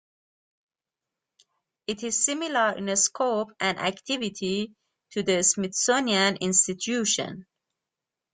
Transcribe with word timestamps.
It 1.85 2.01
is 2.01 2.25
similar 2.25 2.71
in 2.75 2.95
scope 2.97 3.51
and 3.59 3.77
activity 3.77 4.73
to 5.11 5.21
the 5.21 5.43
Smithsonian 5.43 6.37
Institution. 6.37 7.45